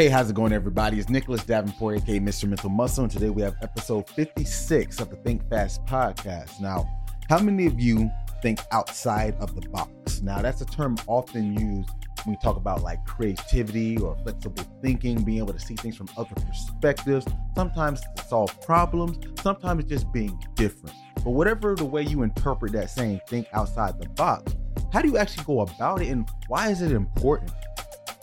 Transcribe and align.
Hey, 0.00 0.08
how's 0.08 0.30
it 0.30 0.32
going, 0.32 0.54
everybody? 0.54 0.98
It's 0.98 1.10
Nicholas 1.10 1.44
Davenport, 1.44 1.98
aka 1.98 2.18
Mr. 2.18 2.48
Mental 2.48 2.70
Muscle, 2.70 3.04
and 3.04 3.12
today 3.12 3.28
we 3.28 3.42
have 3.42 3.54
episode 3.60 4.08
56 4.08 4.98
of 4.98 5.10
the 5.10 5.16
Think 5.16 5.46
Fast 5.50 5.84
podcast. 5.84 6.58
Now, 6.58 6.88
how 7.28 7.38
many 7.38 7.66
of 7.66 7.78
you 7.78 8.10
think 8.40 8.60
outside 8.72 9.34
of 9.40 9.54
the 9.54 9.60
box? 9.68 10.22
Now, 10.22 10.40
that's 10.40 10.62
a 10.62 10.64
term 10.64 10.96
often 11.06 11.52
used 11.52 11.90
when 12.24 12.34
we 12.34 12.36
talk 12.42 12.56
about 12.56 12.80
like 12.80 13.04
creativity 13.04 13.98
or 13.98 14.16
flexible 14.22 14.64
thinking, 14.80 15.22
being 15.22 15.36
able 15.36 15.52
to 15.52 15.60
see 15.60 15.74
things 15.74 15.98
from 15.98 16.08
other 16.16 16.34
perspectives, 16.34 17.26
sometimes 17.54 18.00
to 18.16 18.24
solve 18.24 18.58
problems, 18.62 19.18
sometimes 19.42 19.84
just 19.84 20.10
being 20.14 20.42
different. 20.54 20.96
But 21.16 21.32
whatever 21.32 21.74
the 21.74 21.84
way 21.84 22.04
you 22.04 22.22
interpret 22.22 22.72
that 22.72 22.88
saying, 22.88 23.20
think 23.28 23.48
outside 23.52 24.00
the 24.00 24.08
box, 24.08 24.56
how 24.94 25.02
do 25.02 25.08
you 25.08 25.18
actually 25.18 25.44
go 25.44 25.60
about 25.60 26.00
it 26.00 26.08
and 26.08 26.26
why 26.48 26.70
is 26.70 26.80
it 26.80 26.92
important? 26.92 27.52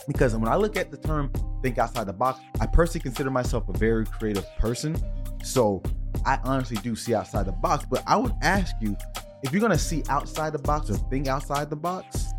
Because 0.08 0.34
when 0.34 0.48
I 0.48 0.56
look 0.56 0.76
at 0.76 0.90
the 0.90 0.96
term 0.96 1.30
think 1.62 1.78
outside 1.78 2.06
the 2.06 2.12
box, 2.12 2.40
I 2.60 2.66
personally 2.66 3.02
consider 3.02 3.30
myself 3.30 3.68
a 3.68 3.76
very 3.76 4.04
creative 4.06 4.46
person. 4.58 4.96
So 5.42 5.82
I 6.24 6.38
honestly 6.44 6.76
do 6.82 6.96
see 6.96 7.14
outside 7.14 7.46
the 7.46 7.52
box. 7.52 7.86
But 7.88 8.02
I 8.06 8.16
would 8.16 8.34
ask 8.42 8.74
you 8.80 8.96
if 9.42 9.52
you're 9.52 9.60
going 9.60 9.72
to 9.72 9.78
see 9.78 10.02
outside 10.08 10.52
the 10.52 10.58
box 10.58 10.90
or 10.90 10.96
think 11.10 11.28
outside 11.28 11.70
the 11.70 11.76
box, 11.76 12.32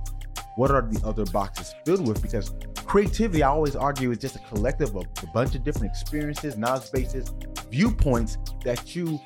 what 0.56 0.72
are 0.72 0.82
the 0.82 1.02
other 1.06 1.26
boxes 1.26 1.74
filled 1.86 2.06
with? 2.08 2.22
Because 2.22 2.54
creativity, 2.86 3.44
I 3.44 3.50
always 3.50 3.76
argue, 3.76 4.12
is 4.12 4.18
just 4.18 4.36
a 4.36 4.40
collective 4.40 4.96
of 4.96 5.06
a 5.24 5.28
bunch 5.28 5.56
of 5.56 5.64
different 5.64 5.92
experiences, 5.92 6.58
knowledge 6.58 6.92
bases, 6.92 7.34
viewpoints 7.72 8.38
that 8.66 8.96
you 8.96 9.20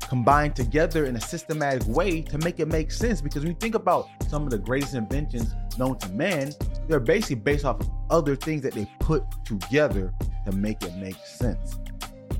combine 0.00 0.52
together 0.52 1.06
in 1.06 1.16
a 1.16 1.20
systematic 1.20 1.86
way 1.88 2.22
to 2.22 2.38
make 2.38 2.60
it 2.60 2.68
make 2.68 2.90
sense. 2.92 3.20
Because 3.20 3.42
when 3.42 3.52
you 3.52 3.58
think 3.58 3.74
about 3.74 4.08
some 4.28 4.44
of 4.44 4.50
the 4.50 4.58
greatest 4.58 4.94
inventions 4.94 5.54
known 5.78 5.98
to 5.98 6.08
man, 6.10 6.52
they're 6.88 7.00
basically 7.00 7.36
based 7.36 7.64
off 7.64 7.80
of 7.80 7.90
other 8.10 8.36
things 8.36 8.62
that 8.62 8.74
they 8.74 8.86
put 9.00 9.24
together 9.44 10.12
to 10.46 10.52
make 10.52 10.82
it 10.82 10.94
make 10.96 11.16
sense. 11.24 11.78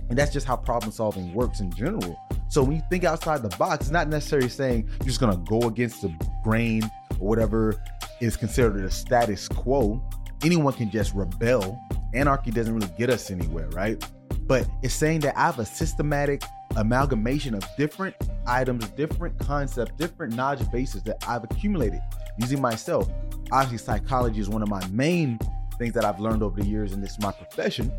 And 0.08 0.18
that's 0.18 0.32
just 0.32 0.46
how 0.46 0.56
problem 0.56 0.92
solving 0.92 1.32
works 1.32 1.60
in 1.60 1.72
general. 1.72 2.18
So 2.48 2.62
when 2.62 2.76
you 2.76 2.82
think 2.90 3.04
outside 3.04 3.42
the 3.42 3.54
box, 3.56 3.82
it's 3.82 3.90
not 3.90 4.08
necessarily 4.08 4.48
saying 4.48 4.88
you're 5.00 5.06
just 5.06 5.20
gonna 5.20 5.42
go 5.48 5.66
against 5.66 6.02
the 6.02 6.14
grain 6.42 6.84
or 7.18 7.28
whatever 7.28 7.82
is 8.20 8.36
considered 8.36 8.84
a 8.84 8.90
status 8.90 9.48
quo. 9.48 10.02
Anyone 10.42 10.72
can 10.74 10.90
just 10.90 11.14
rebel. 11.14 11.80
Anarchy 12.12 12.50
doesn't 12.50 12.74
really 12.74 12.92
get 12.98 13.10
us 13.10 13.30
anywhere, 13.30 13.68
right? 13.70 14.06
But 14.46 14.68
it's 14.82 14.94
saying 14.94 15.20
that 15.20 15.36
I 15.36 15.46
have 15.46 15.58
a 15.58 15.64
systematic 15.64 16.42
amalgamation 16.76 17.54
of 17.54 17.64
different 17.76 18.14
items, 18.46 18.88
different 18.90 19.38
concepts, 19.38 19.92
different 19.96 20.34
knowledge 20.34 20.70
bases 20.70 21.02
that 21.04 21.24
I've 21.26 21.44
accumulated 21.44 22.00
using 22.38 22.60
myself. 22.60 23.08
Obviously, 23.52 23.78
psychology 23.78 24.40
is 24.40 24.48
one 24.48 24.62
of 24.62 24.68
my 24.68 24.84
main 24.88 25.38
things 25.78 25.94
that 25.94 26.04
I've 26.04 26.20
learned 26.20 26.42
over 26.42 26.60
the 26.60 26.66
years, 26.66 26.92
and 26.92 27.02
this 27.02 27.12
is 27.12 27.20
my 27.20 27.32
profession. 27.32 27.92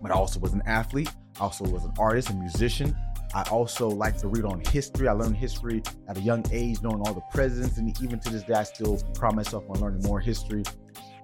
But 0.00 0.10
I 0.10 0.14
also 0.14 0.40
was 0.40 0.52
an 0.52 0.62
athlete, 0.66 1.10
I 1.38 1.44
also 1.44 1.64
was 1.64 1.84
an 1.84 1.92
artist, 1.98 2.30
a 2.30 2.34
musician. 2.34 2.96
I 3.34 3.42
also 3.50 3.88
like 3.88 4.16
to 4.18 4.28
read 4.28 4.44
on 4.44 4.60
history. 4.60 5.06
I 5.06 5.12
learned 5.12 5.36
history 5.36 5.82
at 6.08 6.16
a 6.16 6.20
young 6.20 6.44
age, 6.50 6.80
knowing 6.82 7.00
all 7.00 7.12
the 7.12 7.22
presidents, 7.30 7.76
and 7.76 7.88
even 8.02 8.18
to 8.20 8.30
this 8.30 8.42
day, 8.42 8.54
I 8.54 8.62
still 8.62 8.98
pride 9.14 9.34
myself 9.34 9.64
on 9.68 9.80
learning 9.80 10.02
more 10.02 10.18
history. 10.18 10.62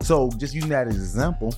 So, 0.02 0.30
just 0.36 0.54
using 0.54 0.68
that 0.70 0.86
as 0.86 0.96
an 0.96 1.00
example, 1.00 1.54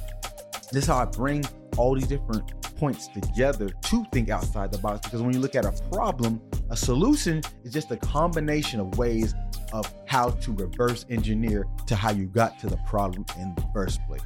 this 0.72 0.84
is 0.84 0.86
how 0.86 0.98
I 0.98 1.04
bring 1.06 1.44
all 1.76 1.94
these 1.94 2.06
different 2.06 2.52
points 2.76 3.08
together 3.08 3.68
to 3.68 4.04
think 4.12 4.30
outside 4.30 4.70
the 4.70 4.78
box 4.78 5.00
because 5.06 5.22
when 5.22 5.32
you 5.32 5.40
look 5.40 5.54
at 5.54 5.64
a 5.64 5.72
problem, 5.90 6.40
a 6.70 6.76
solution 6.76 7.42
is 7.64 7.72
just 7.72 7.90
a 7.90 7.96
combination 7.96 8.80
of 8.80 8.98
ways 8.98 9.34
of 9.72 9.92
how 10.06 10.30
to 10.30 10.52
reverse 10.52 11.06
engineer 11.10 11.66
to 11.86 11.96
how 11.96 12.10
you 12.10 12.26
got 12.26 12.58
to 12.60 12.66
the 12.66 12.78
problem 12.88 13.24
in 13.38 13.54
the 13.54 13.64
first 13.72 14.00
place. 14.06 14.22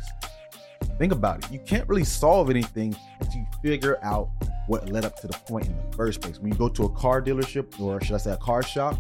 Think 0.99 1.13
about 1.13 1.45
it. 1.45 1.51
You 1.51 1.61
can't 1.61 1.89
really 1.89 2.05
solve 2.05 2.51
anything 2.51 2.95
until 3.21 3.41
you 3.41 3.47
figure 3.63 3.99
out 4.03 4.29
what 4.67 4.91
led 4.91 5.05
up 5.05 5.19
to 5.21 5.27
the 5.27 5.39
point 5.47 5.67
in 5.67 5.77
the 5.77 5.97
first 5.97 6.21
place. 6.21 6.39
When 6.39 6.53
you 6.53 6.59
go 6.59 6.69
to 6.69 6.85
a 6.85 6.91
car 6.91 7.23
dealership, 7.23 7.81
or 7.81 8.03
should 8.03 8.15
I 8.15 8.19
say 8.19 8.33
a 8.33 8.37
car 8.37 8.63
shop, 8.63 8.99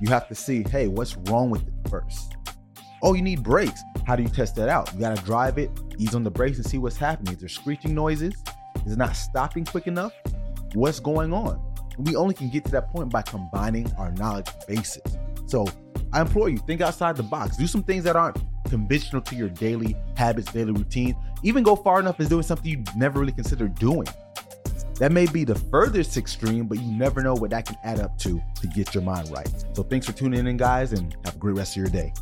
you 0.00 0.08
have 0.10 0.28
to 0.28 0.34
see, 0.34 0.62
hey, 0.64 0.86
what's 0.86 1.16
wrong 1.28 1.50
with 1.50 1.66
it 1.66 1.72
first? 1.88 2.36
Oh, 3.02 3.14
you 3.14 3.22
need 3.22 3.42
brakes. 3.42 3.80
How 4.06 4.16
do 4.16 4.22
you 4.22 4.28
test 4.28 4.56
that 4.56 4.68
out? 4.68 4.92
You 4.94 5.00
gotta 5.00 5.22
drive 5.22 5.58
it, 5.58 5.70
ease 5.98 6.14
on 6.14 6.24
the 6.24 6.30
brakes, 6.30 6.58
and 6.58 6.66
see 6.66 6.78
what's 6.78 6.96
happening. 6.96 7.34
Is 7.34 7.40
there 7.40 7.48
screeching 7.48 7.94
noises? 7.94 8.34
Is 8.86 8.96
not 8.96 9.16
stopping 9.16 9.64
quick 9.64 9.86
enough? 9.86 10.12
What's 10.74 11.00
going 11.00 11.32
on? 11.32 11.60
We 11.98 12.16
only 12.16 12.34
can 12.34 12.50
get 12.50 12.64
to 12.66 12.70
that 12.72 12.90
point 12.90 13.10
by 13.10 13.22
combining 13.22 13.90
our 13.94 14.12
knowledge 14.12 14.48
bases. 14.66 15.16
So 15.46 15.66
I 16.12 16.20
implore 16.20 16.48
you, 16.48 16.58
think 16.58 16.80
outside 16.80 17.16
the 17.16 17.22
box. 17.22 17.56
Do 17.56 17.66
some 17.66 17.82
things 17.82 18.04
that 18.04 18.16
aren't 18.16 18.38
conventional 18.68 19.22
to 19.22 19.34
your 19.34 19.48
daily 19.48 19.96
habits, 20.16 20.52
daily 20.52 20.72
routine. 20.72 21.16
Even 21.42 21.62
go 21.62 21.76
far 21.76 22.00
enough 22.00 22.18
as 22.20 22.28
doing 22.28 22.42
something 22.42 22.70
you 22.70 22.84
never 22.96 23.20
really 23.20 23.32
considered 23.32 23.74
doing. 23.76 24.08
That 24.98 25.10
may 25.10 25.26
be 25.26 25.44
the 25.44 25.56
furthest 25.56 26.16
extreme, 26.16 26.66
but 26.66 26.80
you 26.80 26.92
never 26.92 27.20
know 27.20 27.34
what 27.34 27.50
that 27.50 27.66
can 27.66 27.76
add 27.82 28.00
up 28.00 28.16
to 28.18 28.40
to 28.60 28.66
get 28.68 28.94
your 28.94 29.02
mind 29.02 29.30
right. 29.30 29.48
So 29.72 29.82
thanks 29.82 30.06
for 30.06 30.12
tuning 30.12 30.46
in, 30.46 30.56
guys, 30.56 30.92
and 30.92 31.16
have 31.24 31.34
a 31.34 31.38
great 31.38 31.56
rest 31.56 31.72
of 31.72 31.78
your 31.78 31.88
day. 31.88 32.12